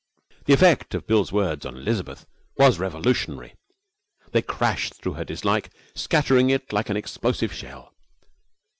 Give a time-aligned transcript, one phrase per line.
[0.45, 2.25] The effect of Bill's words on Elizabeth
[2.57, 3.53] was revolutionary.
[4.31, 7.93] They crashed through her dislike, scattering it like an explosive shell.